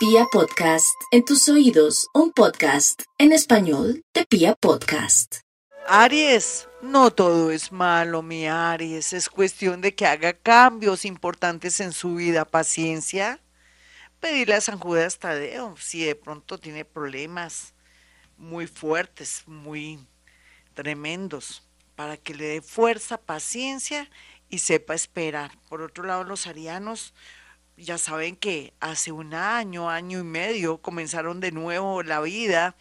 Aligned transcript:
Pia 0.00 0.24
Podcast, 0.32 0.98
en 1.10 1.26
tus 1.26 1.46
oídos, 1.50 2.08
un 2.14 2.32
podcast 2.32 3.02
en 3.18 3.32
español 3.32 4.02
de 4.14 4.24
Pia 4.24 4.54
Podcast. 4.54 5.40
Aries, 5.86 6.68
no 6.80 7.10
todo 7.10 7.50
es 7.50 7.70
malo, 7.70 8.22
mi 8.22 8.46
Aries, 8.46 9.12
es 9.12 9.28
cuestión 9.28 9.82
de 9.82 9.94
que 9.94 10.06
haga 10.06 10.32
cambios 10.32 11.04
importantes 11.04 11.80
en 11.80 11.92
su 11.92 12.14
vida, 12.14 12.46
paciencia. 12.46 13.42
Pedirle 14.20 14.54
a 14.54 14.62
San 14.62 14.78
Judas 14.78 15.18
Tadeo 15.18 15.76
si 15.76 16.02
de 16.02 16.14
pronto 16.14 16.56
tiene 16.56 16.86
problemas 16.86 17.74
muy 18.38 18.66
fuertes, 18.66 19.42
muy 19.44 20.00
tremendos, 20.72 21.62
para 21.94 22.16
que 22.16 22.32
le 22.32 22.46
dé 22.46 22.62
fuerza, 22.62 23.18
paciencia 23.18 24.08
y 24.48 24.60
sepa 24.60 24.94
esperar. 24.94 25.58
Por 25.68 25.82
otro 25.82 26.04
lado, 26.04 26.24
los 26.24 26.46
arianos 26.46 27.12
ya 27.80 27.98
saben 27.98 28.36
que 28.36 28.72
hace 28.80 29.12
un 29.12 29.34
año, 29.34 29.90
año 29.90 30.20
y 30.20 30.24
medio 30.24 30.78
comenzaron 30.78 31.40
de 31.40 31.52
nuevo 31.52 32.02
la 32.02 32.20
vida 32.20 32.76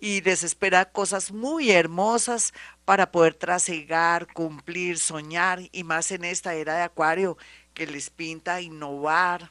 y 0.00 0.20
les 0.22 0.42
espera 0.42 0.90
cosas 0.90 1.32
muy 1.32 1.70
hermosas 1.70 2.52
para 2.84 3.10
poder 3.10 3.34
trasegar, 3.34 4.32
cumplir, 4.32 4.98
soñar 4.98 5.60
y 5.72 5.84
más 5.84 6.10
en 6.10 6.24
esta 6.24 6.54
era 6.54 6.76
de 6.76 6.82
acuario 6.82 7.36
que 7.74 7.86
les 7.86 8.10
pinta 8.10 8.60
innovar, 8.60 9.50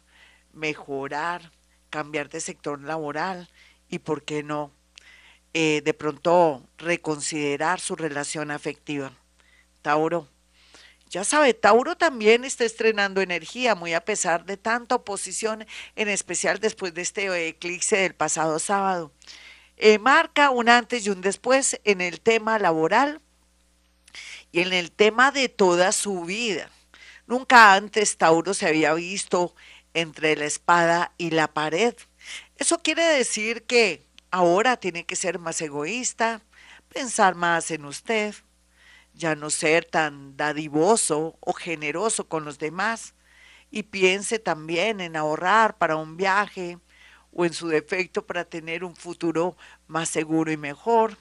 mejorar, 0.54 1.52
cambiar 1.90 2.30
de 2.30 2.40
sector 2.40 2.82
laboral 2.82 3.50
y, 3.90 4.00
¿por 4.00 4.24
qué 4.24 4.44
no? 4.44 4.72
Eh, 5.54 5.82
de 5.84 5.94
pronto 5.94 6.64
reconsiderar 6.78 7.80
su 7.80 7.96
relación 7.96 8.50
afectiva. 8.52 9.14
Tauro, 9.82 10.28
ya 11.14 11.24
sabe, 11.24 11.54
Tauro 11.54 11.96
también 11.96 12.44
está 12.44 12.66
estrenando 12.66 13.22
energía, 13.22 13.76
muy 13.76 13.94
a 13.94 14.04
pesar 14.04 14.46
de 14.46 14.58
tanta 14.58 14.96
oposición, 14.96 15.64
en 15.96 16.10
especial 16.10 16.58
después 16.60 16.92
de 16.96 17.04
este 17.04 17.48
eclipse 17.50 17.98
del 17.98 18.16
pasado 18.16 18.58
sábado. 18.58 19.12
Eh, 19.78 20.00
marca 20.00 20.50
un 20.50 20.70
antes 20.70 21.06
y 21.06 21.12
un 21.12 21.22
después 21.22 21.80
en 21.84 22.02
el 22.02 22.20
tema 22.20 22.58
laboral 22.58 23.22
y 24.52 24.62
en 24.62 24.74
el 24.74 24.92
tema 24.92 25.30
de 25.30 25.50
toda 25.50 25.92
su 25.92 26.24
vida. 26.24 26.72
Nunca 27.28 27.76
antes 27.76 28.18
Tauro 28.18 28.56
se 28.56 28.68
había 28.68 28.96
visto 28.96 29.54
entre 29.94 30.36
la 30.36 30.46
espada 30.46 31.12
y 31.20 31.30
la 31.30 31.48
pared. 31.48 31.94
Eso 32.58 32.80
quiere 32.80 33.04
decir 33.04 33.66
que 33.66 34.04
ahora 34.32 34.78
tiene 34.78 35.06
que 35.06 35.16
ser 35.16 35.38
más 35.38 35.62
egoísta, 35.62 36.42
pensar 36.92 37.36
más 37.36 37.70
en 37.70 37.86
usted, 37.86 38.34
ya 39.14 39.36
no 39.36 39.50
ser 39.50 39.86
tan 39.86 40.36
dadivoso 40.38 41.38
o 41.40 41.54
generoso 41.54 42.28
con 42.28 42.46
los 42.46 42.60
demás 42.60 43.14
y 43.72 43.84
piense 43.84 44.40
también 44.40 45.02
en 45.02 45.16
ahorrar 45.16 45.78
para 45.78 45.96
un 45.96 46.18
viaje 46.18 46.78
o 47.32 47.46
en 47.46 47.54
su 47.54 47.68
defecto 47.68 48.26
para 48.26 48.46
tener 48.46 48.84
un 48.84 48.96
futuro 48.96 49.58
más 49.88 50.10
seguro 50.10 50.52
y 50.52 50.58
mejor. 50.58 51.18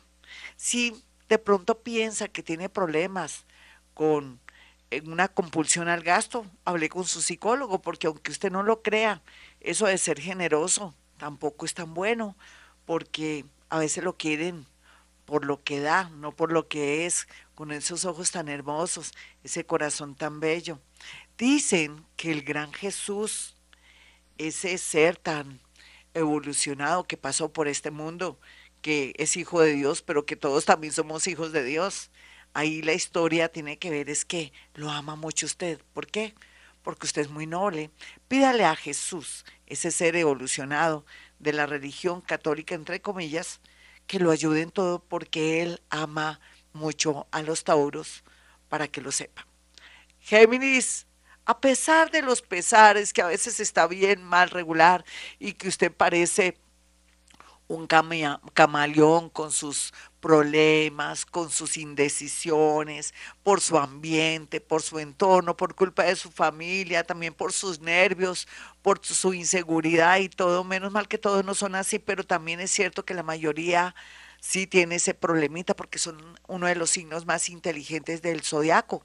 Si 0.56 1.02
de 1.28 1.38
pronto 1.38 1.82
piensa 1.82 2.28
que 2.28 2.42
tiene 2.42 2.68
problemas 2.68 3.46
con 3.94 4.40
una 5.06 5.28
compulsión 5.28 5.88
al 5.88 6.02
gasto, 6.02 6.44
hable 6.64 6.88
con 6.90 7.04
su 7.04 7.22
psicólogo, 7.22 7.80
porque 7.80 8.06
aunque 8.06 8.32
usted 8.32 8.50
no 8.52 8.62
lo 8.62 8.82
crea, 8.82 9.22
eso 9.60 9.86
de 9.86 9.96
ser 9.96 10.20
generoso 10.20 10.94
tampoco 11.16 11.64
es 11.64 11.72
tan 11.72 11.94
bueno, 11.94 12.36
porque 12.84 13.46
a 13.70 13.78
veces 13.78 14.04
lo 14.04 14.16
quieren 14.18 14.66
por 15.32 15.46
lo 15.46 15.64
que 15.64 15.80
da, 15.80 16.10
no 16.10 16.36
por 16.36 16.52
lo 16.52 16.68
que 16.68 17.06
es, 17.06 17.26
con 17.54 17.72
esos 17.72 18.04
ojos 18.04 18.32
tan 18.32 18.50
hermosos, 18.50 19.14
ese 19.42 19.64
corazón 19.64 20.14
tan 20.14 20.40
bello. 20.40 20.78
Dicen 21.38 22.04
que 22.16 22.30
el 22.30 22.42
gran 22.42 22.70
Jesús, 22.74 23.56
ese 24.36 24.76
ser 24.76 25.16
tan 25.16 25.58
evolucionado 26.12 27.04
que 27.04 27.16
pasó 27.16 27.50
por 27.50 27.66
este 27.66 27.90
mundo, 27.90 28.38
que 28.82 29.14
es 29.16 29.38
hijo 29.38 29.62
de 29.62 29.72
Dios, 29.72 30.02
pero 30.02 30.26
que 30.26 30.36
todos 30.36 30.66
también 30.66 30.92
somos 30.92 31.26
hijos 31.26 31.50
de 31.50 31.64
Dios. 31.64 32.10
Ahí 32.52 32.82
la 32.82 32.92
historia 32.92 33.48
tiene 33.48 33.78
que 33.78 33.88
ver 33.88 34.10
es 34.10 34.26
que 34.26 34.52
lo 34.74 34.90
ama 34.90 35.16
mucho 35.16 35.46
usted. 35.46 35.80
¿Por 35.94 36.08
qué? 36.08 36.34
Porque 36.82 37.06
usted 37.06 37.22
es 37.22 37.30
muy 37.30 37.46
noble. 37.46 37.90
Pídale 38.28 38.66
a 38.66 38.76
Jesús, 38.76 39.46
ese 39.66 39.92
ser 39.92 40.14
evolucionado 40.14 41.06
de 41.38 41.54
la 41.54 41.64
religión 41.64 42.20
católica, 42.20 42.74
entre 42.74 43.00
comillas, 43.00 43.60
que 44.12 44.18
lo 44.18 44.30
ayude 44.30 44.60
en 44.60 44.70
todo 44.70 44.98
porque 44.98 45.62
Él 45.62 45.80
ama 45.88 46.38
mucho 46.74 47.26
a 47.30 47.40
los 47.40 47.64
tauros 47.64 48.24
para 48.68 48.86
que 48.86 49.00
lo 49.00 49.10
sepan. 49.10 49.46
Géminis, 50.20 51.06
a 51.46 51.58
pesar 51.62 52.10
de 52.10 52.20
los 52.20 52.42
pesares 52.42 53.14
que 53.14 53.22
a 53.22 53.26
veces 53.28 53.58
está 53.58 53.86
bien, 53.86 54.22
mal, 54.22 54.50
regular 54.50 55.02
y 55.38 55.54
que 55.54 55.66
usted 55.66 55.90
parece 55.90 56.58
un 57.72 57.86
camaleón 57.86 59.30
con 59.30 59.50
sus 59.50 59.94
problemas, 60.20 61.24
con 61.24 61.50
sus 61.50 61.76
indecisiones, 61.76 63.14
por 63.42 63.60
su 63.60 63.78
ambiente, 63.78 64.60
por 64.60 64.82
su 64.82 64.98
entorno, 64.98 65.56
por 65.56 65.74
culpa 65.74 66.04
de 66.04 66.14
su 66.14 66.30
familia, 66.30 67.02
también 67.02 67.32
por 67.34 67.52
sus 67.52 67.80
nervios, 67.80 68.46
por 68.82 69.00
su 69.04 69.32
inseguridad 69.34 70.18
y 70.18 70.28
todo. 70.28 70.64
Menos 70.64 70.92
mal 70.92 71.08
que 71.08 71.18
todos 71.18 71.44
no 71.44 71.54
son 71.54 71.74
así, 71.74 71.98
pero 71.98 72.24
también 72.24 72.60
es 72.60 72.70
cierto 72.70 73.04
que 73.04 73.14
la 73.14 73.22
mayoría 73.22 73.94
sí 74.40 74.66
tiene 74.66 74.96
ese 74.96 75.14
problemita 75.14 75.74
porque 75.74 75.98
son 75.98 76.18
uno 76.48 76.66
de 76.66 76.74
los 76.74 76.90
signos 76.90 77.26
más 77.26 77.48
inteligentes 77.48 78.20
del 78.22 78.42
zodiaco. 78.42 79.04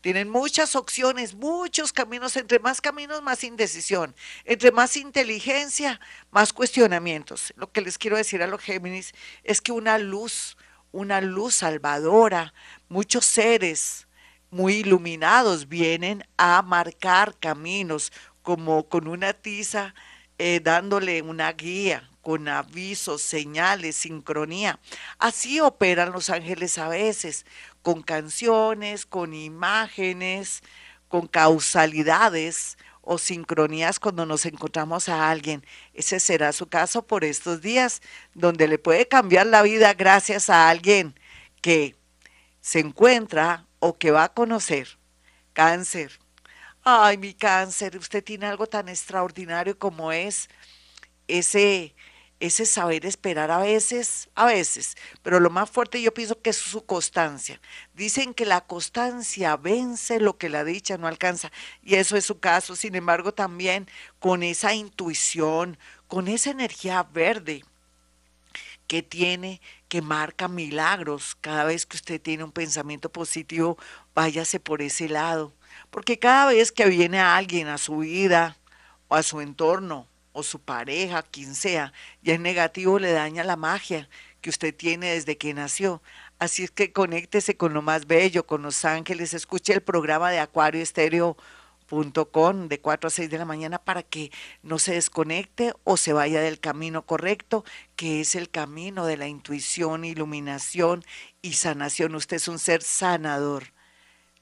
Tienen 0.00 0.28
muchas 0.28 0.76
opciones, 0.76 1.34
muchos 1.34 1.92
caminos, 1.92 2.36
entre 2.36 2.58
más 2.58 2.80
caminos, 2.80 3.22
más 3.22 3.42
indecisión, 3.42 4.14
entre 4.44 4.70
más 4.70 4.96
inteligencia, 4.96 6.00
más 6.30 6.52
cuestionamientos. 6.52 7.52
Lo 7.56 7.72
que 7.72 7.80
les 7.80 7.98
quiero 7.98 8.16
decir 8.16 8.42
a 8.42 8.46
los 8.46 8.60
Géminis 8.60 9.12
es 9.42 9.60
que 9.60 9.72
una 9.72 9.98
luz, 9.98 10.56
una 10.92 11.20
luz 11.20 11.56
salvadora, 11.56 12.54
muchos 12.88 13.24
seres 13.24 14.06
muy 14.50 14.74
iluminados 14.76 15.68
vienen 15.68 16.24
a 16.36 16.62
marcar 16.62 17.36
caminos, 17.38 18.12
como 18.42 18.88
con 18.88 19.08
una 19.08 19.32
tiza 19.32 19.94
eh, 20.38 20.60
dándole 20.62 21.22
una 21.22 21.50
guía, 21.52 22.08
con 22.22 22.48
avisos, 22.48 23.22
señales, 23.22 23.96
sincronía. 23.96 24.78
Así 25.18 25.60
operan 25.60 26.12
los 26.12 26.28
ángeles 26.30 26.76
a 26.78 26.88
veces, 26.88 27.46
con 27.86 28.02
canciones, 28.02 29.06
con 29.06 29.32
imágenes, 29.32 30.64
con 31.06 31.28
causalidades 31.28 32.78
o 33.00 33.16
sincronías 33.16 34.00
cuando 34.00 34.26
nos 34.26 34.44
encontramos 34.44 35.08
a 35.08 35.30
alguien. 35.30 35.64
Ese 35.94 36.18
será 36.18 36.52
su 36.52 36.66
caso 36.66 37.06
por 37.06 37.22
estos 37.22 37.62
días, 37.62 38.02
donde 38.34 38.66
le 38.66 38.78
puede 38.78 39.06
cambiar 39.06 39.46
la 39.46 39.62
vida 39.62 39.94
gracias 39.94 40.50
a 40.50 40.68
alguien 40.68 41.14
que 41.62 41.94
se 42.60 42.80
encuentra 42.80 43.68
o 43.78 43.96
que 43.96 44.10
va 44.10 44.24
a 44.24 44.34
conocer. 44.34 44.98
Cáncer. 45.52 46.18
Ay, 46.82 47.18
mi 47.18 47.34
cáncer, 47.34 47.96
usted 47.96 48.24
tiene 48.24 48.46
algo 48.46 48.66
tan 48.66 48.88
extraordinario 48.88 49.78
como 49.78 50.10
es 50.10 50.48
ese 51.28 51.94
ese 52.38 52.66
saber 52.66 53.06
esperar 53.06 53.50
a 53.50 53.58
veces, 53.58 54.28
a 54.34 54.44
veces, 54.44 54.96
pero 55.22 55.40
lo 55.40 55.48
más 55.48 55.70
fuerte 55.70 56.02
yo 56.02 56.12
pienso 56.12 56.40
que 56.40 56.50
es 56.50 56.56
su 56.56 56.84
constancia. 56.84 57.60
Dicen 57.94 58.34
que 58.34 58.44
la 58.44 58.60
constancia 58.60 59.56
vence 59.56 60.20
lo 60.20 60.36
que 60.36 60.50
la 60.50 60.64
dicha 60.64 60.98
no 60.98 61.06
alcanza 61.06 61.50
y 61.82 61.94
eso 61.94 62.16
es 62.16 62.24
su 62.24 62.38
caso. 62.38 62.76
Sin 62.76 62.94
embargo, 62.94 63.32
también 63.32 63.88
con 64.18 64.42
esa 64.42 64.74
intuición, 64.74 65.78
con 66.08 66.28
esa 66.28 66.50
energía 66.50 67.02
verde 67.04 67.64
que 68.86 69.02
tiene, 69.02 69.60
que 69.88 70.02
marca 70.02 70.48
milagros. 70.48 71.36
Cada 71.40 71.64
vez 71.64 71.86
que 71.86 71.96
usted 71.96 72.20
tiene 72.20 72.44
un 72.44 72.52
pensamiento 72.52 73.10
positivo, 73.10 73.78
váyase 74.14 74.60
por 74.60 74.82
ese 74.82 75.08
lado. 75.08 75.52
Porque 75.90 76.18
cada 76.18 76.46
vez 76.46 76.72
que 76.72 76.86
viene 76.86 77.18
alguien 77.18 77.68
a 77.68 77.78
su 77.78 77.98
vida 77.98 78.56
o 79.08 79.14
a 79.14 79.22
su 79.22 79.40
entorno, 79.40 80.06
o 80.36 80.42
su 80.42 80.60
pareja, 80.60 81.22
quien 81.22 81.54
sea, 81.54 81.94
y 82.22 82.30
es 82.30 82.38
negativo, 82.38 82.98
le 82.98 83.10
daña 83.12 83.42
la 83.42 83.56
magia 83.56 84.06
que 84.42 84.50
usted 84.50 84.74
tiene 84.74 85.12
desde 85.12 85.38
que 85.38 85.54
nació. 85.54 86.02
Así 86.38 86.62
es 86.62 86.70
que 86.70 86.92
conéctese 86.92 87.56
con 87.56 87.72
lo 87.72 87.80
más 87.80 88.06
bello, 88.06 88.46
con 88.46 88.60
los 88.60 88.84
ángeles, 88.84 89.32
escuche 89.32 89.72
el 89.72 89.80
programa 89.80 90.30
de 90.30 90.38
Acuario 90.38 90.82
Estéreo.com 90.82 92.68
de 92.68 92.80
4 92.80 93.08
a 93.08 93.10
6 93.10 93.30
de 93.30 93.38
la 93.38 93.46
mañana 93.46 93.78
para 93.78 94.02
que 94.02 94.30
no 94.62 94.78
se 94.78 94.92
desconecte 94.92 95.72
o 95.84 95.96
se 95.96 96.12
vaya 96.12 96.42
del 96.42 96.60
camino 96.60 97.06
correcto, 97.06 97.64
que 97.96 98.20
es 98.20 98.34
el 98.34 98.50
camino 98.50 99.06
de 99.06 99.16
la 99.16 99.28
intuición, 99.28 100.04
iluminación 100.04 101.02
y 101.40 101.54
sanación. 101.54 102.14
Usted 102.14 102.36
es 102.36 102.48
un 102.48 102.58
ser 102.58 102.82
sanador. 102.82 103.72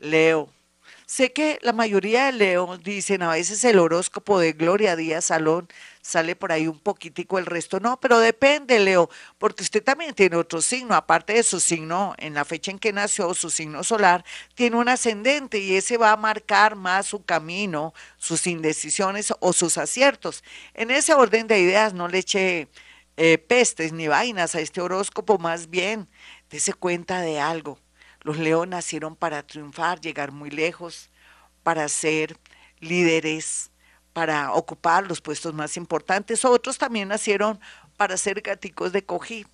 Leo, 0.01 0.53
Sé 1.07 1.33
que 1.33 1.59
la 1.63 1.75
mayoría 1.75 2.27
de 2.27 2.33
Leo 2.33 2.79
dicen 2.79 3.23
a 3.23 3.31
veces 3.31 3.63
el 3.65 3.79
horóscopo 3.79 4.39
de 4.39 4.53
Gloria 4.53 4.97
Díaz 4.97 5.27
Salón 5.27 5.69
sale 6.01 6.35
por 6.35 6.51
ahí 6.51 6.67
un 6.67 6.79
poquitico, 6.79 7.39
el 7.39 7.45
resto 7.45 7.79
no, 7.79 8.01
pero 8.01 8.19
depende, 8.19 8.79
Leo, 8.81 9.11
porque 9.39 9.63
usted 9.63 9.83
también 9.83 10.15
tiene 10.15 10.37
otro 10.37 10.63
signo, 10.63 10.95
aparte 10.95 11.35
de 11.35 11.43
su 11.43 11.61
signo, 11.61 12.15
en 12.19 12.35
la 12.35 12.47
fecha 12.47 12.71
en 12.71 12.79
que 12.79 12.93
nació, 12.93 13.35
su 13.35 13.51
signo 13.51 13.85
solar, 13.85 14.25
tiene 14.55 14.77
un 14.77 14.89
ascendente 14.89 15.59
y 15.59 15.75
ese 15.77 15.99
va 15.99 16.13
a 16.13 16.17
marcar 16.17 16.75
más 16.75 17.07
su 17.07 17.23
camino, 17.25 17.93
sus 18.17 18.47
indecisiones 18.47 19.33
o 19.41 19.53
sus 19.53 19.77
aciertos. 19.77 20.43
En 20.73 20.91
ese 20.91 21.13
orden 21.15 21.47
de 21.47 21.61
ideas 21.61 21.93
no 21.93 22.09
le 22.09 22.19
eche 22.19 22.69
eh, 23.17 23.39
pestes 23.39 23.93
ni 23.93 24.09
vainas 24.09 24.55
a 24.55 24.61
este 24.61 24.81
horóscopo, 24.81 25.39
más 25.39 25.69
bien, 25.69 26.09
dése 26.51 26.73
cuenta 26.73 27.21
de 27.21 27.41
algo. 27.41 27.84
Los 28.25 28.39
leones 28.39 28.71
nacieron 28.71 29.17
para 29.17 29.47
triunfar, 29.47 30.01
llegar 30.01 30.33
muy 30.33 30.51
lejos, 30.51 31.11
para 31.63 31.89
ser 31.89 32.39
líderes, 32.81 33.71
para 34.15 34.53
ocupar 34.53 35.07
los 35.07 35.21
puestos 35.21 35.55
más 35.55 35.77
importantes. 35.77 36.45
Otros 36.45 36.79
también 36.79 37.09
nacieron 37.09 37.61
para 37.97 38.17
ser 38.17 38.41
gaticos 38.41 38.93
de 38.93 39.05
cojín, 39.05 39.47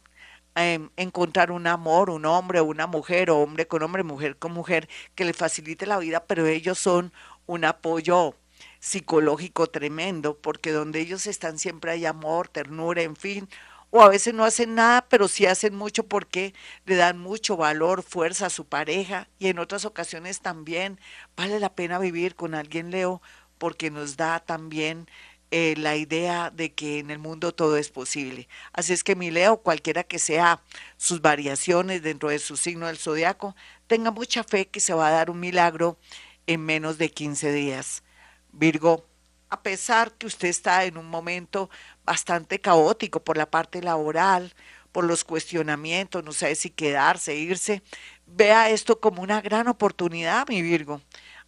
em, 0.54 0.90
encontrar 0.96 1.50
un 1.52 1.66
amor, 1.66 2.10
un 2.10 2.26
hombre 2.26 2.60
una 2.60 2.86
mujer, 2.86 3.30
o 3.30 3.38
hombre 3.38 3.66
con 3.66 3.82
hombre, 3.82 4.04
mujer 4.04 4.36
con 4.38 4.52
mujer, 4.52 4.88
que 5.14 5.24
le 5.24 5.32
facilite 5.32 5.86
la 5.86 5.98
vida, 5.98 6.24
pero 6.26 6.46
ellos 6.46 6.78
son 6.78 7.12
un 7.46 7.64
apoyo 7.64 8.36
psicológico 8.80 9.66
tremendo, 9.68 10.38
porque 10.40 10.72
donde 10.72 11.00
ellos 11.00 11.26
están 11.26 11.58
siempre 11.58 11.92
hay 11.92 12.06
amor, 12.06 12.48
ternura, 12.48 13.02
en 13.02 13.16
fin, 13.16 13.48
o 13.90 14.02
a 14.02 14.08
veces 14.08 14.34
no 14.34 14.44
hacen 14.44 14.74
nada, 14.74 15.06
pero 15.08 15.28
sí 15.28 15.46
hacen 15.46 15.74
mucho 15.74 16.06
porque 16.06 16.54
le 16.86 16.96
dan 16.96 17.18
mucho 17.18 17.56
valor, 17.56 18.02
fuerza 18.02 18.46
a 18.46 18.50
su 18.50 18.66
pareja 18.66 19.28
y 19.38 19.48
en 19.48 19.58
otras 19.58 19.84
ocasiones 19.84 20.40
también 20.40 21.00
vale 21.36 21.60
la 21.60 21.74
pena 21.74 21.98
vivir 21.98 22.36
con 22.36 22.54
alguien, 22.54 22.90
Leo, 22.90 23.20
porque 23.58 23.90
nos 23.90 24.16
da 24.16 24.40
también 24.40 25.08
eh, 25.52 25.74
la 25.76 25.96
idea 25.96 26.50
de 26.50 26.72
que 26.74 27.00
en 27.00 27.10
el 27.10 27.18
mundo 27.18 27.52
todo 27.52 27.76
es 27.76 27.90
posible. 27.90 28.48
Así 28.72 28.92
es 28.92 29.02
que 29.02 29.16
mi 29.16 29.30
Leo, 29.32 29.58
cualquiera 29.62 30.04
que 30.04 30.20
sea 30.20 30.62
sus 30.96 31.20
variaciones 31.20 32.02
dentro 32.02 32.28
de 32.28 32.38
su 32.38 32.56
signo 32.56 32.86
del 32.86 32.98
zodiaco, 32.98 33.56
tenga 33.88 34.12
mucha 34.12 34.44
fe 34.44 34.68
que 34.68 34.78
se 34.80 34.94
va 34.94 35.08
a 35.08 35.12
dar 35.12 35.30
un 35.30 35.40
milagro 35.40 35.98
en 36.46 36.64
menos 36.64 36.98
de 36.98 37.10
15 37.10 37.52
días. 37.52 38.04
Virgo, 38.52 39.04
a 39.48 39.62
pesar 39.62 40.12
que 40.12 40.26
usted 40.26 40.48
está 40.48 40.84
en 40.84 40.96
un 40.96 41.06
momento 41.06 41.68
bastante 42.10 42.60
caótico 42.60 43.22
por 43.22 43.36
la 43.36 43.50
parte 43.50 43.82
laboral, 43.82 44.52
por 44.92 45.04
los 45.04 45.24
cuestionamientos, 45.24 46.24
no 46.24 46.32
sé 46.32 46.54
si 46.56 46.70
quedarse, 46.70 47.36
irse, 47.36 47.82
vea 48.26 48.68
esto 48.70 49.00
como 49.00 49.22
una 49.22 49.40
gran 49.40 49.68
oportunidad, 49.68 50.48
mi 50.48 50.60
Virgo 50.60 51.00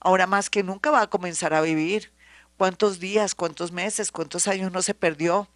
ahora 0.03 0.26
más 0.26 0.50
que 0.50 0.62
nunca 0.62 0.91
va 0.91 1.03
a 1.03 1.11
comenzar 1.11 1.55
a 1.55 1.61
vivir. 1.61 2.12
¿Cuántos 2.56 3.00
días, 3.00 3.35
cuántos 3.35 3.73
meses, 3.73 4.12
cuántos 4.12 4.47
años 4.47 4.70
no 4.73 4.82
se 4.82 4.94
perdió 4.94 5.49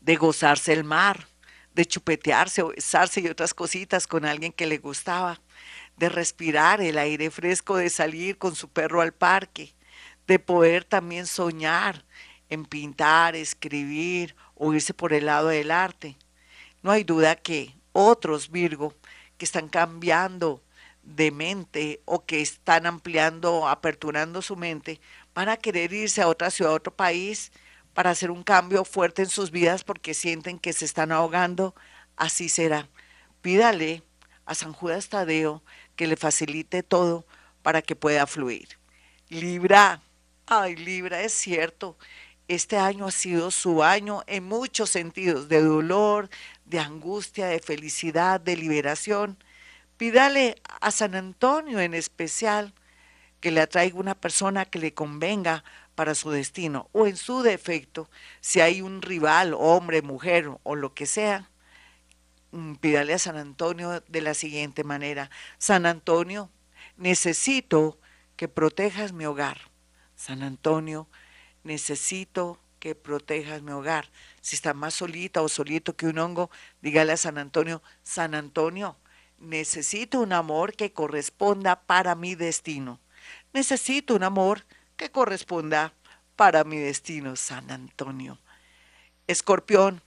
de 0.00 0.16
gozarse 0.16 0.72
el 0.72 0.84
mar, 0.84 1.26
de 1.74 1.84
chupetearse 1.84 2.62
besarse 2.62 3.20
y 3.20 3.28
otras 3.28 3.54
cositas 3.54 4.06
con 4.06 4.24
alguien 4.24 4.52
que 4.52 4.66
le 4.66 4.78
gustaba, 4.78 5.40
de 5.96 6.08
respirar 6.08 6.80
el 6.80 6.96
aire 6.96 7.30
fresco, 7.30 7.76
de 7.76 7.90
salir 7.90 8.38
con 8.38 8.54
su 8.54 8.68
perro 8.68 9.00
al 9.00 9.12
parque, 9.12 9.74
de 10.26 10.38
poder 10.38 10.84
también 10.84 11.26
soñar 11.26 12.04
en 12.50 12.64
pintar, 12.66 13.34
escribir 13.36 14.36
o 14.54 14.74
irse 14.74 14.92
por 14.92 15.12
el 15.12 15.26
lado 15.26 15.48
del 15.48 15.70
arte? 15.70 16.16
No 16.82 16.90
hay 16.90 17.04
duda 17.04 17.36
que 17.36 17.74
otros, 17.92 18.50
Virgo, 18.50 18.94
que 19.38 19.44
están 19.44 19.68
cambiando 19.68 20.62
de 21.02 21.30
mente 21.30 22.00
o 22.04 22.24
que 22.24 22.40
están 22.40 22.86
ampliando, 22.86 23.66
aperturando 23.68 24.42
su 24.42 24.56
mente, 24.56 25.00
van 25.34 25.48
a 25.48 25.56
querer 25.56 25.92
irse 25.92 26.22
a 26.22 26.28
otra 26.28 26.50
ciudad, 26.50 26.72
a 26.72 26.76
otro 26.76 26.94
país, 26.94 27.52
para 27.94 28.10
hacer 28.10 28.30
un 28.30 28.42
cambio 28.42 28.84
fuerte 28.84 29.22
en 29.22 29.28
sus 29.28 29.50
vidas 29.50 29.84
porque 29.84 30.14
sienten 30.14 30.58
que 30.58 30.72
se 30.72 30.84
están 30.84 31.12
ahogando, 31.12 31.74
así 32.16 32.48
será. 32.48 32.88
Pídale 33.42 34.02
a 34.44 34.54
San 34.54 34.72
Judas 34.72 35.08
Tadeo 35.08 35.62
que 35.96 36.06
le 36.06 36.16
facilite 36.16 36.82
todo 36.82 37.26
para 37.62 37.82
que 37.82 37.96
pueda 37.96 38.26
fluir. 38.26 38.78
Libra, 39.28 40.02
ay 40.46 40.76
Libra, 40.76 41.22
es 41.22 41.32
cierto, 41.32 41.96
este 42.54 42.76
año 42.78 43.06
ha 43.06 43.10
sido 43.10 43.50
su 43.50 43.82
año 43.82 44.22
en 44.26 44.44
muchos 44.44 44.90
sentidos, 44.90 45.48
de 45.48 45.62
dolor, 45.62 46.30
de 46.64 46.78
angustia, 46.78 47.46
de 47.46 47.60
felicidad, 47.60 48.40
de 48.40 48.56
liberación 48.56 49.38
Pídale 50.00 50.62
a 50.80 50.92
San 50.92 51.14
Antonio 51.14 51.78
en 51.78 51.92
especial 51.92 52.72
que 53.38 53.50
le 53.50 53.60
atraiga 53.60 53.98
una 53.98 54.14
persona 54.14 54.64
que 54.64 54.78
le 54.78 54.94
convenga 54.94 55.62
para 55.94 56.14
su 56.14 56.30
destino 56.30 56.88
o 56.92 57.06
en 57.06 57.18
su 57.18 57.42
defecto, 57.42 58.08
si 58.40 58.62
hay 58.62 58.80
un 58.80 59.02
rival, 59.02 59.52
hombre, 59.52 60.00
mujer 60.00 60.50
o 60.62 60.74
lo 60.74 60.94
que 60.94 61.04
sea, 61.04 61.50
mm, 62.52 62.76
pídale 62.76 63.12
a 63.12 63.18
San 63.18 63.36
Antonio 63.36 64.00
de 64.08 64.20
la 64.22 64.32
siguiente 64.32 64.84
manera, 64.84 65.30
San 65.58 65.84
Antonio, 65.84 66.48
necesito 66.96 67.98
que 68.36 68.48
protejas 68.48 69.12
mi 69.12 69.26
hogar. 69.26 69.70
San 70.16 70.42
Antonio, 70.42 71.08
necesito 71.64 72.60
que 72.78 72.94
protejas 72.94 73.62
mi 73.62 73.72
hogar. 73.72 74.10
Si 74.40 74.56
está 74.56 74.74
más 74.74 74.94
solita 74.94 75.42
o 75.42 75.48
solito 75.48 75.96
que 75.96 76.06
un 76.06 76.18
hongo, 76.18 76.50
dígale 76.80 77.12
a 77.12 77.16
San 77.16 77.38
Antonio, 77.38 77.82
San 78.02 78.34
Antonio, 78.34 78.96
Necesito 79.40 80.20
un 80.20 80.34
amor 80.34 80.76
que 80.76 80.92
corresponda 80.92 81.80
para 81.80 82.14
mi 82.14 82.34
destino. 82.34 83.00
Necesito 83.54 84.14
un 84.14 84.22
amor 84.22 84.66
que 84.96 85.10
corresponda 85.10 85.94
para 86.36 86.62
mi 86.62 86.76
destino, 86.76 87.36
San 87.36 87.70
Antonio. 87.70 88.38
Escorpión, 89.26 90.02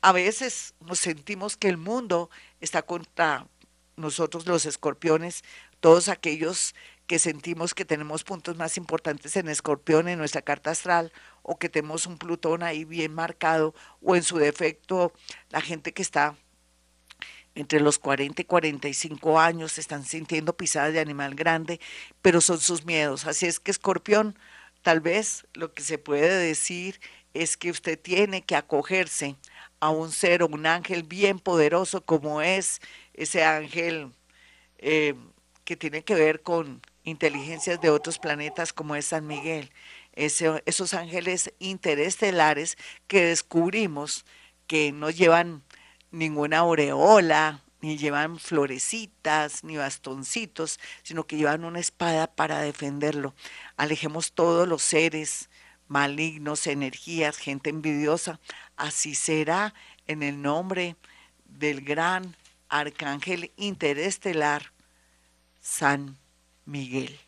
a 0.00 0.12
veces 0.12 0.74
nos 0.78 1.00
sentimos 1.00 1.56
que 1.56 1.68
el 1.68 1.76
mundo 1.76 2.30
está 2.60 2.82
contra 2.82 3.48
nosotros 3.96 4.46
los 4.46 4.64
escorpiones, 4.64 5.42
todos 5.80 6.08
aquellos 6.08 6.76
que 7.06 7.18
sentimos 7.18 7.74
que 7.74 7.84
tenemos 7.84 8.24
puntos 8.24 8.56
más 8.56 8.76
importantes 8.76 9.36
en 9.36 9.48
escorpión 9.48 10.08
en 10.08 10.18
nuestra 10.18 10.42
carta 10.42 10.70
astral 10.70 11.12
o 11.42 11.58
que 11.58 11.68
tenemos 11.68 12.06
un 12.06 12.18
Plutón 12.18 12.62
ahí 12.62 12.84
bien 12.84 13.12
marcado 13.14 13.74
o 14.00 14.16
en 14.16 14.22
su 14.22 14.38
defecto 14.38 15.12
la 15.50 15.60
gente 15.60 15.92
que 15.92 16.02
está 16.02 16.36
entre 17.54 17.80
los 17.80 17.98
40 17.98 18.42
y 18.42 18.44
45 18.44 19.38
años, 19.38 19.72
se 19.72 19.80
están 19.80 20.04
sintiendo 20.04 20.56
pisadas 20.56 20.92
de 20.94 21.00
animal 21.00 21.34
grande, 21.34 21.80
pero 22.22 22.40
son 22.40 22.58
sus 22.58 22.84
miedos. 22.86 23.26
Así 23.26 23.46
es 23.46 23.60
que 23.60 23.70
escorpión, 23.70 24.38
tal 24.82 25.00
vez 25.00 25.46
lo 25.52 25.74
que 25.74 25.82
se 25.82 25.98
puede 25.98 26.34
decir 26.34 27.00
es 27.34 27.56
que 27.56 27.70
usted 27.70 27.98
tiene 27.98 28.42
que 28.42 28.56
acogerse 28.56 29.36
a 29.80 29.90
un 29.90 30.12
ser 30.12 30.42
o 30.42 30.46
un 30.46 30.66
ángel 30.66 31.02
bien 31.02 31.38
poderoso 31.38 32.04
como 32.04 32.42
es 32.42 32.80
ese 33.14 33.44
ángel 33.44 34.12
eh, 34.78 35.14
que 35.64 35.76
tiene 35.76 36.04
que 36.04 36.14
ver 36.14 36.42
con 36.42 36.80
inteligencias 37.04 37.80
de 37.80 37.90
otros 37.90 38.18
planetas 38.18 38.72
como 38.72 38.96
es 38.96 39.06
San 39.06 39.26
Miguel. 39.26 39.70
esos 40.14 40.94
ángeles 40.94 41.52
interestelares 41.58 42.76
que 43.06 43.24
descubrimos 43.24 44.24
que 44.66 44.92
nos 44.92 45.16
llevan 45.16 45.62
ninguna 46.10 46.58
aureola, 46.58 47.62
ni 47.80 47.98
llevan 47.98 48.38
florecitas, 48.38 49.64
ni 49.64 49.76
bastoncitos, 49.76 50.78
sino 51.02 51.26
que 51.26 51.36
llevan 51.36 51.64
una 51.64 51.80
espada 51.80 52.28
para 52.28 52.60
defenderlo. 52.60 53.34
Alejemos 53.76 54.32
todos 54.32 54.68
los 54.68 54.82
seres 54.82 55.50
malignos, 55.88 56.66
energías, 56.66 57.36
gente 57.38 57.70
envidiosa. 57.70 58.40
Así 58.76 59.14
será 59.14 59.74
en 60.06 60.22
el 60.22 60.40
nombre 60.40 60.96
del 61.44 61.82
gran 61.82 62.36
arcángel 62.68 63.52
interestelar 63.56 64.72
San 65.60 66.21
Miguel. 66.64 67.18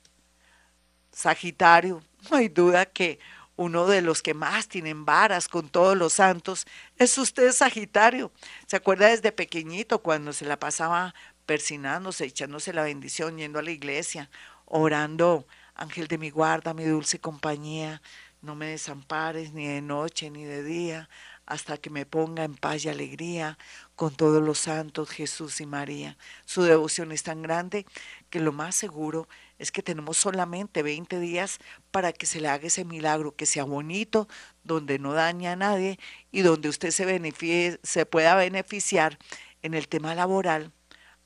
Sagitario, 1.13 2.03
no 2.31 2.37
hay 2.37 2.49
duda 2.49 2.87
que 2.87 3.19
uno 3.57 3.87
de 3.87 4.03
los 4.03 4.21
que 4.23 4.35
más 4.35 4.69
tienen 4.69 5.05
varas 5.05 5.49
con 5.49 5.69
todos 5.69 5.97
los 5.97 6.15
santos, 6.15 6.67
es 6.97 7.17
usted 7.19 7.53
Sagitario. 7.53 8.33
¿Se 8.67 8.77
acuerda 8.77 9.09
desde 9.09 9.31
pequeñito 9.33 10.01
cuando 10.01 10.33
se 10.33 10.45
la 10.45 10.59
pasaba 10.59 11.15
persinándose, 11.47 12.25
echándose 12.25 12.73
la 12.73 12.83
bendición, 12.83 13.39
yendo 13.39 13.59
a 13.59 13.63
la 13.63 13.71
iglesia, 13.71 14.31
orando, 14.65 15.47
ángel 15.75 16.09
de 16.09 16.19
mi 16.19 16.31
guarda, 16.31 16.75
mi 16.75 16.85
dulce 16.85 17.21
compañía, 17.21 18.03
no 18.43 18.55
me 18.55 18.67
desampares 18.67 19.53
ni 19.53 19.67
de 19.67 19.81
noche 19.81 20.31
ni 20.31 20.45
de 20.45 20.63
día, 20.63 21.09
hasta 21.47 21.77
que 21.77 21.91
me 21.91 22.07
ponga 22.07 22.45
en 22.45 22.55
paz 22.55 22.85
y 22.85 22.89
alegría 22.89 23.59
con 23.97 24.15
todos 24.15 24.43
los 24.43 24.59
santos, 24.59 25.11
Jesús 25.11 25.61
y 25.61 25.67
María. 25.67 26.17
Su 26.45 26.63
devoción 26.63 27.13
es 27.13 27.23
tan 27.23 27.43
grande 27.43 27.87
que 28.35 28.41
lo 28.41 28.51
más 28.51 28.75
seguro 28.75 29.29
es 29.61 29.71
que 29.71 29.81
tenemos 29.81 30.17
solamente 30.17 30.83
20 30.83 31.21
días 31.21 31.61
para 31.93 32.13
que 32.13 32.27
se 32.27 32.41
le 32.41 32.49
haga 32.49 32.67
ese 32.67 32.85
milagro, 32.85 33.37
que 33.37 33.47
sea 33.47 33.63
bonito, 33.63 34.27
donde 34.65 34.99
no 34.99 35.13
daña 35.13 35.53
a 35.53 35.57
nadie 35.57 36.01
y 36.33 36.43
donde 36.43 36.69
usted 36.69 36.91
se, 36.91 37.79
se 37.85 38.07
pueda 38.07 38.35
beneficiar 38.35 39.21
en 39.63 39.75
el 39.75 39.87
tema 39.87 40.17
laboral, 40.17 40.73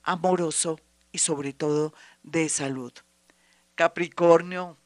amoroso 0.02 0.80
y 1.10 1.16
sobre 1.16 1.54
todo 1.54 1.94
de 2.24 2.50
salud. 2.50 2.92
Capricornio. 3.74 4.76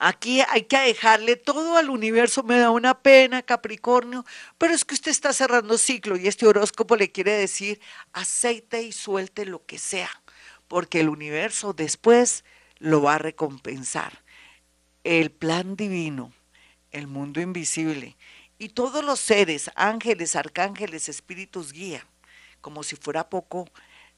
Aquí 0.00 0.40
hay 0.48 0.62
que 0.62 0.78
dejarle 0.80 1.36
todo 1.36 1.76
al 1.76 1.88
universo, 1.88 2.42
me 2.42 2.58
da 2.58 2.72
una 2.72 3.00
pena, 3.00 3.42
Capricornio, 3.42 4.24
pero 4.58 4.74
es 4.74 4.84
que 4.84 4.94
usted 4.94 5.12
está 5.12 5.32
cerrando 5.32 5.78
ciclo 5.78 6.16
y 6.16 6.26
este 6.26 6.48
horóscopo 6.48 6.96
le 6.96 7.12
quiere 7.12 7.30
decir 7.34 7.80
aceite 8.12 8.82
y 8.82 8.90
suelte 8.90 9.46
lo 9.46 9.64
que 9.64 9.78
sea, 9.78 10.10
porque 10.72 11.00
el 11.00 11.10
universo 11.10 11.74
después 11.74 12.46
lo 12.78 13.02
va 13.02 13.16
a 13.16 13.18
recompensar. 13.18 14.22
El 15.04 15.30
plan 15.30 15.76
divino, 15.76 16.32
el 16.92 17.08
mundo 17.08 17.42
invisible 17.42 18.16
y 18.56 18.70
todos 18.70 19.04
los 19.04 19.20
seres, 19.20 19.70
ángeles, 19.74 20.34
arcángeles, 20.34 21.10
espíritus 21.10 21.74
guía, 21.74 22.06
como 22.62 22.84
si 22.84 22.96
fuera 22.96 23.28
poco, 23.28 23.68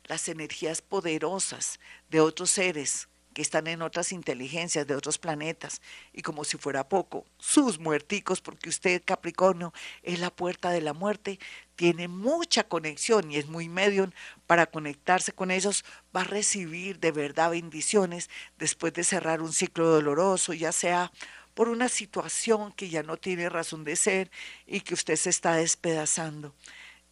las 0.04 0.28
energías 0.28 0.80
poderosas 0.80 1.80
de 2.08 2.20
otros 2.20 2.50
seres 2.50 3.08
que 3.34 3.42
están 3.42 3.66
en 3.66 3.82
otras 3.82 4.12
inteligencias 4.12 4.86
de 4.86 4.94
otros 4.94 5.18
planetas 5.18 5.82
y 6.12 6.22
como 6.22 6.44
si 6.44 6.56
fuera 6.56 6.88
poco, 6.88 7.26
sus 7.38 7.78
muerticos, 7.78 8.40
porque 8.40 8.68
usted 8.68 9.02
Capricornio 9.04 9.74
es 10.02 10.20
la 10.20 10.30
puerta 10.30 10.70
de 10.70 10.80
la 10.80 10.94
muerte, 10.94 11.38
tiene 11.76 12.08
mucha 12.08 12.64
conexión 12.64 13.30
y 13.30 13.36
es 13.36 13.46
muy 13.46 13.68
medium 13.68 14.12
para 14.46 14.66
conectarse 14.66 15.32
con 15.32 15.50
ellos, 15.50 15.84
va 16.16 16.22
a 16.22 16.24
recibir 16.24 17.00
de 17.00 17.12
verdad 17.12 17.50
bendiciones 17.50 18.30
después 18.58 18.94
de 18.94 19.04
cerrar 19.04 19.42
un 19.42 19.52
ciclo 19.52 19.88
doloroso, 19.88 20.54
ya 20.54 20.72
sea 20.72 21.12
por 21.54 21.68
una 21.68 21.88
situación 21.88 22.72
que 22.72 22.88
ya 22.88 23.02
no 23.02 23.16
tiene 23.16 23.48
razón 23.48 23.84
de 23.84 23.96
ser 23.96 24.30
y 24.66 24.80
que 24.80 24.94
usted 24.94 25.16
se 25.16 25.30
está 25.30 25.54
despedazando. 25.54 26.54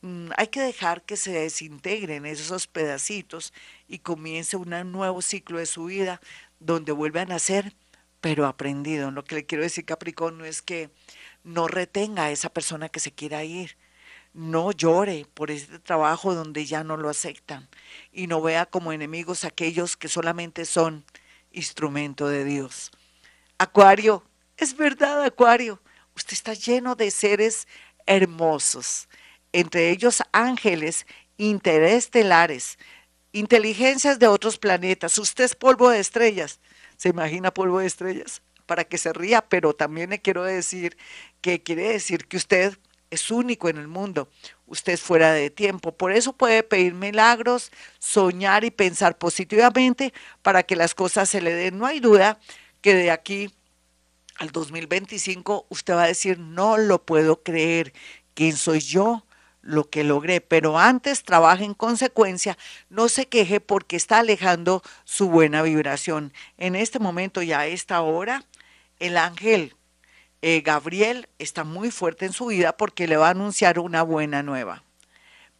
Mm, 0.02 0.30
hay 0.37 0.49
que 0.49 0.61
dejar 0.61 1.02
que 1.02 1.16
se 1.16 1.32
desintegren 1.32 2.26
esos 2.26 2.66
pedacitos 2.66 3.52
y 3.88 4.00
comience 4.00 4.56
un 4.56 4.71
nuevo 4.92 5.23
ciclo 5.23 5.59
de 5.59 5.66
su 5.66 5.85
vida 5.87 6.21
donde 6.59 6.92
vuelve 6.92 7.21
a 7.21 7.25
nacer, 7.25 7.75
pero 8.21 8.47
aprendido. 8.47 9.11
Lo 9.12 9.25
que 9.25 9.37
le 9.37 9.47
quiero 9.47 9.62
decir, 9.62 9.85
Capricornio, 9.85 10.44
es 10.44 10.61
que 10.61 10.90
no 11.44 11.68
retenga 11.68 12.25
a 12.25 12.30
esa 12.30 12.49
persona 12.50 12.88
que 12.88 13.00
se 13.00 13.12
quiera 13.12 13.44
ir. 13.44 13.76
No 14.35 14.73
llore 14.73 15.26
por 15.35 15.50
este 15.50 15.78
trabajo 15.78 16.35
donde 16.35 16.64
ya 16.64 16.85
no 16.85 16.97
lo 16.97 17.09
aceptan 17.09 17.68
y 18.12 18.26
no 18.26 18.40
vea 18.40 18.66
como 18.66 18.92
enemigos 18.92 19.44
aquellos 19.44 19.97
que 19.97 20.09
solamente 20.09 20.64
son 20.64 21.04
instrumento 21.52 22.28
de 22.28 22.44
Dios. 22.44 22.90
Acuario, 23.59 24.25
es 24.56 24.76
verdad, 24.76 25.23
Acuario, 25.23 25.80
usted 26.16 26.32
está 26.32 26.54
lleno 26.54 26.94
de 26.94 27.11
seres 27.11 27.68
hermosos, 28.06 29.09
entre 29.52 29.90
ellos 29.90 30.23
ángeles 30.32 31.06
interestelares, 31.37 32.78
inteligencias 33.32 34.18
de 34.18 34.28
otros 34.28 34.59
planetas. 34.59 35.18
Usted 35.18 35.44
es 35.44 35.54
polvo 35.54 35.90
de 35.90 36.00
estrellas. 36.00 36.61
¿Se 36.97 37.09
imagina 37.09 37.52
polvo 37.52 37.80
de 37.80 37.87
estrellas? 37.87 38.42
Para 38.66 38.85
que 38.85 38.99
se 38.99 39.12
ría, 39.12 39.42
pero 39.42 39.75
también 39.75 40.11
le 40.11 40.21
quiero 40.21 40.44
decir 40.44 40.97
que 41.40 41.62
quiere 41.62 41.88
decir 41.88 42.26
que 42.26 42.37
usted 42.37 42.78
es 43.11 43.30
único 43.30 43.68
en 43.68 43.76
el 43.76 43.88
mundo. 43.88 44.28
Usted 44.66 44.94
es 44.94 45.02
fuera 45.02 45.32
de 45.32 45.50
tiempo. 45.50 45.92
Por 45.92 46.12
eso 46.12 46.32
puede 46.32 46.62
pedir 46.62 46.94
milagros, 46.94 47.71
soñar 47.99 48.64
y 48.64 48.71
pensar 48.71 49.18
positivamente 49.18 50.14
para 50.40 50.62
que 50.62 50.76
las 50.76 50.94
cosas 50.94 51.28
se 51.28 51.42
le 51.42 51.52
den. 51.52 51.78
No 51.78 51.87
hay 51.87 52.00
duda 52.00 52.38
que 52.80 52.94
de 52.94 53.11
aquí 53.11 53.50
al 54.37 54.50
2025 54.50 55.66
usted 55.68 55.94
va 55.94 56.04
a 56.04 56.06
decir, 56.06 56.38
no 56.38 56.78
lo 56.78 57.04
puedo 57.04 57.42
creer. 57.42 57.92
¿Quién 58.35 58.56
soy 58.56 58.80
yo? 58.80 59.25
Lo 59.62 59.88
que 59.88 60.04
logré, 60.04 60.40
pero 60.40 60.78
antes 60.78 61.23
trabaje 61.23 61.64
en 61.64 61.75
consecuencia, 61.75 62.59
no 62.90 63.09
se 63.09 63.26
queje 63.26 63.61
porque 63.61 63.97
está 63.97 64.19
alejando 64.19 64.83
su 65.04 65.31
buena 65.31 65.62
vibración. 65.62 66.33
En 66.59 66.75
este 66.75 66.99
momento 66.99 67.42
y 67.42 67.52
a 67.52 67.66
esta 67.66 68.02
hora, 68.02 68.45
el 68.99 69.16
ángel 69.16 69.76
eh, 70.42 70.61
Gabriel 70.61 71.28
está 71.38 71.62
muy 71.64 71.92
fuerte 71.92 72.26
en 72.26 72.33
su 72.33 72.47
vida 72.47 72.76
porque 72.76 73.07
le 73.07 73.16
va 73.16 73.28
a 73.28 73.31
anunciar 73.31 73.78
una 73.78 74.02
buena 74.02 74.42
nueva. 74.42 74.83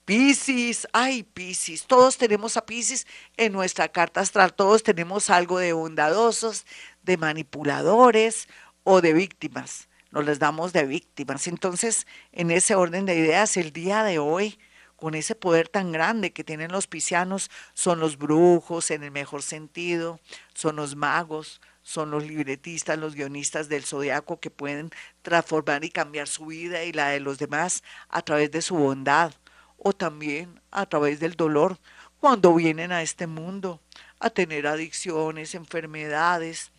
Piscis, 0.05 0.89
ay 0.93 1.23
Piscis, 1.23 1.87
todos 1.87 2.19
tenemos 2.19 2.57
a 2.57 2.67
Piscis 2.67 3.07
en 3.37 3.53
nuestra 3.53 3.87
carta 3.89 4.21
astral, 4.21 4.53
todos 4.53 4.83
tenemos 4.83 5.31
algo 5.31 5.59
de 5.59 5.73
bondadosos, 5.73 6.67
de 7.05 7.17
manipuladores 7.17 8.49
o 8.83 9.01
de 9.01 9.13
víctimas 9.13 9.89
nos 10.13 10.25
les 10.25 10.39
damos 10.39 10.73
de 10.73 10.85
víctimas. 10.85 11.49
Entonces, 11.49 12.07
en 12.31 12.51
ese 12.51 12.75
orden 12.75 13.07
de 13.07 13.17
ideas, 13.17 13.57
el 13.57 13.73
día 13.73 14.05
de 14.05 14.19
hoy, 14.19 14.59
con 14.97 15.15
ese 15.15 15.35
poder 15.35 15.69
tan 15.69 15.91
grande 15.91 16.33
que 16.33 16.45
tienen 16.45 16.71
los 16.71 16.87
piscianos, 16.87 17.51
son 17.75 17.99
los 17.99 18.19
brujos 18.19 18.91
en 18.93 19.03
el 19.03 19.11
mejor 19.11 19.43
sentido, 19.43 20.21
son 20.55 20.77
los 20.77 20.95
magos, 20.95 21.61
son 21.83 22.11
los 22.13 22.25
libretistas, 22.25 22.99
los 22.99 23.15
guionistas 23.15 23.69
del 23.69 23.85
zodiaco 23.85 24.39
que 24.39 24.51
pueden 24.51 24.91
transformar 25.23 25.85
y 25.85 25.91
cambiar 25.91 26.29
su 26.29 26.47
vida 26.47 26.85
y 26.85 26.93
la 26.93 27.09
de 27.09 27.19
los 27.19 27.39
demás 27.39 27.83
a 28.09 28.23
través 28.23 28.53
de 28.53 28.63
su 28.63 28.77
bondad 28.77 29.33
o 29.77 29.93
también 29.93 30.61
a 30.71 30.87
través 30.87 31.19
del 31.19 31.35
dolor 31.35 31.79
cuando 32.21 32.55
vienen 32.55 32.93
a 32.93 33.03
este 33.03 33.27
mundo 33.27 33.81
a 34.21 34.31
tener 34.31 34.69
adicciones, 34.69 35.57
enfermedades 35.57 36.72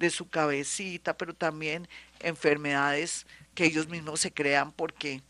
de 0.00 0.10
su 0.10 0.28
cabecita, 0.28 1.16
pero 1.16 1.34
también 1.34 1.86
enfermedades 2.18 3.26
que 3.54 3.66
ellos 3.66 3.88
mismos 3.88 4.20
se 4.20 4.32
crean 4.32 4.72
porque 4.72 5.22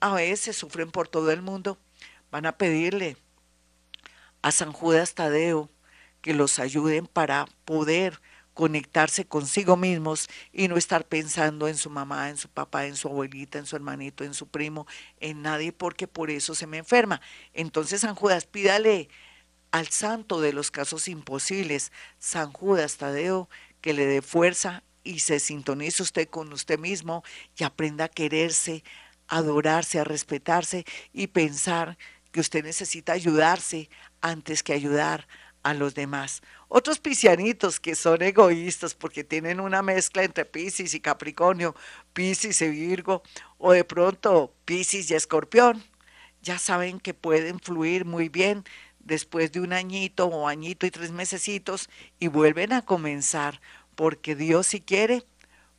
a 0.00 0.12
veces 0.14 0.56
sufren 0.56 0.90
por 0.90 1.08
todo 1.08 1.30
el 1.30 1.42
mundo, 1.42 1.78
van 2.30 2.44
a 2.44 2.58
pedirle 2.58 3.16
a 4.42 4.50
San 4.50 4.72
Judas 4.72 5.14
Tadeo 5.14 5.70
que 6.20 6.34
los 6.34 6.58
ayuden 6.58 7.06
para 7.06 7.46
poder 7.64 8.20
conectarse 8.52 9.26
consigo 9.26 9.76
mismos 9.76 10.28
y 10.52 10.66
no 10.66 10.76
estar 10.76 11.06
pensando 11.06 11.68
en 11.68 11.76
su 11.76 11.88
mamá, 11.88 12.30
en 12.30 12.36
su 12.36 12.48
papá, 12.48 12.86
en 12.86 12.96
su 12.96 13.08
abuelita, 13.08 13.58
en 13.58 13.66
su 13.66 13.76
hermanito, 13.76 14.24
en 14.24 14.34
su 14.34 14.48
primo, 14.48 14.86
en 15.20 15.42
nadie, 15.42 15.72
porque 15.72 16.08
por 16.08 16.30
eso 16.30 16.56
se 16.56 16.66
me 16.66 16.78
enferma. 16.78 17.20
Entonces 17.54 18.00
San 18.00 18.16
Judas, 18.16 18.46
pídale 18.46 19.08
al 19.70 19.86
santo 19.88 20.40
de 20.40 20.52
los 20.52 20.70
casos 20.70 21.06
imposibles, 21.08 21.92
San 22.18 22.52
Judas 22.52 22.96
Tadeo, 22.96 23.48
que 23.80 23.92
le 23.92 24.06
dé 24.06 24.22
fuerza 24.22 24.82
y 25.02 25.20
se 25.20 25.40
sintonice 25.40 26.02
usted 26.02 26.28
con 26.28 26.52
usted 26.52 26.78
mismo 26.78 27.24
y 27.56 27.64
aprenda 27.64 28.04
a 28.04 28.08
quererse, 28.08 28.84
a 29.28 29.38
adorarse, 29.38 29.98
a 29.98 30.04
respetarse 30.04 30.84
y 31.12 31.28
pensar 31.28 31.96
que 32.32 32.40
usted 32.40 32.64
necesita 32.64 33.12
ayudarse 33.12 33.88
antes 34.20 34.62
que 34.62 34.72
ayudar 34.72 35.26
a 35.62 35.74
los 35.74 35.94
demás. 35.94 36.42
Otros 36.68 37.00
piscianitos 37.00 37.80
que 37.80 37.94
son 37.94 38.22
egoístas 38.22 38.94
porque 38.94 39.24
tienen 39.24 39.60
una 39.60 39.82
mezcla 39.82 40.22
entre 40.22 40.44
Piscis 40.44 40.94
y 40.94 41.00
Capricornio, 41.00 41.74
Piscis 42.12 42.62
y 42.62 42.68
Virgo, 42.68 43.22
o 43.58 43.72
de 43.72 43.84
pronto 43.84 44.54
Piscis 44.64 45.10
y 45.10 45.14
Escorpión, 45.14 45.82
ya 46.42 46.58
saben 46.58 47.00
que 47.00 47.12
pueden 47.12 47.60
fluir 47.60 48.04
muy 48.04 48.28
bien 48.28 48.64
después 49.00 49.52
de 49.52 49.60
un 49.60 49.72
añito 49.72 50.26
o 50.26 50.48
añito 50.48 50.86
y 50.86 50.90
tres 50.90 51.10
mesecitos 51.10 51.88
y 52.18 52.28
vuelven 52.28 52.72
a 52.72 52.82
comenzar 52.82 53.60
porque 53.94 54.34
Dios 54.34 54.68
sí 54.68 54.80
quiere, 54.80 55.24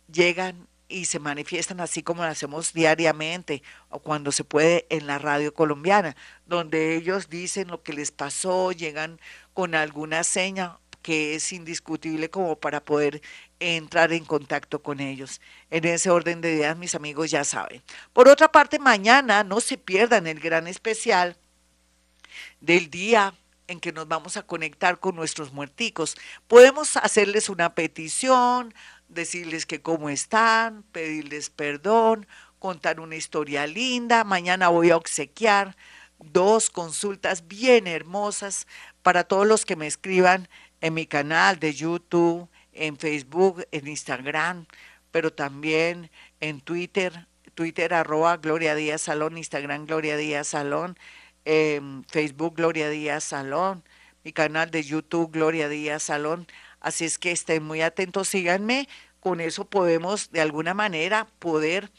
llegan 0.09 0.69
y 0.87 1.05
se 1.05 1.19
manifiestan 1.19 1.81
así 1.81 2.01
como 2.01 2.23
lo 2.23 2.29
hacemos 2.29 2.71
diariamente 2.71 3.61
o 3.89 3.99
cuando 3.99 4.31
se 4.31 4.45
puede 4.45 4.87
en 4.89 5.05
la 5.05 5.19
radio 5.19 5.53
colombiana, 5.53 6.15
donde 6.45 6.95
ellos 6.95 7.29
dicen 7.29 7.67
lo 7.67 7.83
que 7.83 7.93
les 7.93 8.11
pasó, 8.11 8.71
llegan 8.71 9.19
con 9.53 9.75
alguna 9.75 10.23
seña 10.23 10.79
que 11.01 11.35
es 11.35 11.53
indiscutible 11.53 12.29
como 12.29 12.59
para 12.59 12.83
poder 12.83 13.21
entrar 13.59 14.13
en 14.13 14.25
contacto 14.25 14.81
con 14.81 14.99
ellos. 14.99 15.41
En 15.69 15.85
ese 15.85 16.09
orden 16.09 16.41
de 16.41 16.53
ideas, 16.53 16.77
mis 16.77 16.95
amigos 16.95 17.29
ya 17.29 17.43
saben. 17.43 17.81
Por 18.13 18.27
otra 18.27 18.51
parte, 18.51 18.79
mañana 18.79 19.43
no 19.43 19.59
se 19.59 19.77
pierdan 19.77 20.27
el 20.27 20.39
gran 20.39 20.67
especial 20.67 21.37
del 22.61 22.89
día 22.89 23.33
en 23.67 23.79
que 23.79 23.91
nos 23.91 24.07
vamos 24.07 24.37
a 24.37 24.43
conectar 24.43 24.99
con 24.99 25.15
nuestros 25.15 25.53
muerticos. 25.53 26.15
Podemos 26.47 26.97
hacerles 26.97 27.49
una 27.49 27.75
petición, 27.75 28.73
decirles 29.07 29.65
que 29.65 29.81
cómo 29.81 30.09
están, 30.09 30.83
pedirles 30.91 31.49
perdón, 31.49 32.27
contar 32.57 32.99
una 32.99 33.15
historia 33.15 33.67
linda. 33.67 34.23
Mañana 34.23 34.69
voy 34.69 34.89
a 34.89 34.97
obsequiar 34.97 35.75
dos 36.19 36.69
consultas 36.69 37.47
bien 37.47 37.87
hermosas 37.87 38.67
para 39.03 39.23
todos 39.23 39.47
los 39.47 39.65
que 39.65 39.75
me 39.75 39.87
escriban 39.87 40.49
en 40.81 40.93
mi 40.93 41.05
canal 41.05 41.59
de 41.59 41.73
YouTube, 41.73 42.49
en 42.79 42.97
Facebook, 42.97 43.65
en 43.71 43.87
Instagram, 43.87 44.65
pero 45.11 45.33
también 45.33 46.09
en 46.39 46.61
Twitter, 46.61 47.27
Twitter 47.53 47.93
arroba 47.93 48.37
Gloria 48.37 48.73
Díaz 48.73 49.01
Salón, 49.01 49.37
Instagram 49.37 49.85
Gloria 49.85 50.15
Díaz 50.15 50.47
Salón, 50.47 50.97
Facebook 51.43 52.55
Gloria 52.55 52.89
Díaz 52.89 53.25
Salón, 53.25 53.83
mi 54.23 54.31
canal 54.31 54.71
de 54.71 54.83
YouTube 54.83 55.31
Gloria 55.31 55.67
Díaz 55.67 56.03
Salón. 56.03 56.47
Así 56.79 57.03
es 57.03 57.17
que 57.17 57.31
estén 57.31 57.63
muy 57.63 57.81
atentos, 57.81 58.29
síganme, 58.29 58.87
con 59.19 59.41
eso 59.41 59.65
podemos 59.65 60.31
de 60.31 60.39
alguna 60.39 60.73
manera 60.73 61.27
poder 61.39 61.91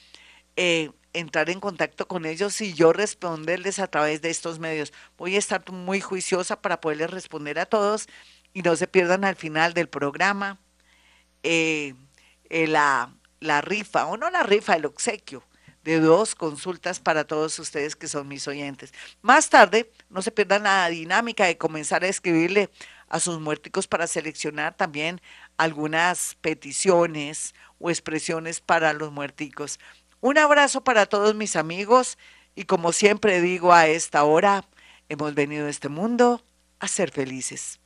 eh, 0.56 0.90
entrar 1.12 1.50
en 1.50 1.60
contacto 1.60 2.08
con 2.08 2.24
ellos 2.24 2.58
y 2.62 2.72
yo 2.72 2.94
responderles 2.94 3.80
a 3.80 3.88
través 3.88 4.22
de 4.22 4.30
estos 4.30 4.58
medios. 4.58 4.94
Voy 5.18 5.36
a 5.36 5.38
estar 5.38 5.70
muy 5.70 6.00
juiciosa 6.00 6.62
para 6.62 6.80
poderles 6.80 7.10
responder 7.10 7.58
a 7.58 7.66
todos 7.66 8.08
y 8.54 8.62
no 8.62 8.76
se 8.76 8.86
pierdan 8.86 9.26
al 9.26 9.36
final 9.36 9.74
del 9.74 9.90
programa 9.90 10.58
eh, 11.42 11.94
eh, 12.48 12.66
la, 12.66 13.14
la 13.40 13.60
rifa, 13.60 14.06
o 14.06 14.16
no 14.16 14.30
la 14.30 14.42
rifa, 14.42 14.74
el 14.74 14.86
obsequio 14.86 15.42
de 15.84 15.98
dos 16.00 16.34
consultas 16.34 17.00
para 17.00 17.24
todos 17.24 17.58
ustedes 17.58 17.96
que 17.96 18.08
son 18.08 18.28
mis 18.28 18.46
oyentes. 18.46 18.92
Más 19.22 19.48
tarde, 19.48 19.90
no 20.10 20.22
se 20.22 20.30
pierdan 20.30 20.64
la 20.64 20.88
dinámica 20.88 21.46
de 21.46 21.56
comenzar 21.56 22.04
a 22.04 22.08
escribirle 22.08 22.70
a 23.08 23.18
sus 23.18 23.40
muerticos 23.40 23.88
para 23.88 24.06
seleccionar 24.06 24.76
también 24.76 25.20
algunas 25.56 26.36
peticiones 26.40 27.54
o 27.78 27.90
expresiones 27.90 28.60
para 28.60 28.92
los 28.92 29.10
muerticos. 29.10 29.80
Un 30.20 30.38
abrazo 30.38 30.84
para 30.84 31.06
todos 31.06 31.34
mis 31.34 31.56
amigos 31.56 32.18
y 32.54 32.64
como 32.64 32.92
siempre 32.92 33.40
digo 33.40 33.72
a 33.72 33.86
esta 33.88 34.24
hora, 34.24 34.64
hemos 35.08 35.34
venido 35.34 35.66
a 35.66 35.70
este 35.70 35.88
mundo 35.88 36.42
a 36.78 36.88
ser 36.88 37.10
felices. 37.10 37.79